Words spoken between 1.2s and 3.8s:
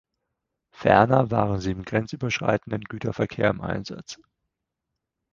waren sie im grenzüberschreitenden Güterverkehr im